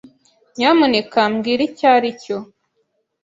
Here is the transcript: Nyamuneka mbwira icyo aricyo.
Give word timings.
Nyamuneka 0.57 1.19
mbwira 1.33 1.61
icyo 1.69 1.85
aricyo. 1.95 2.37